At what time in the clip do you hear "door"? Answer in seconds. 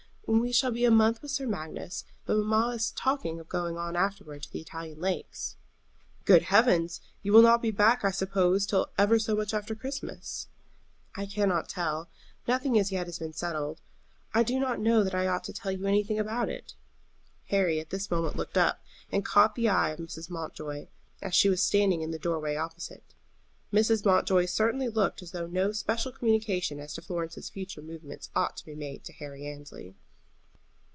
22.19-22.39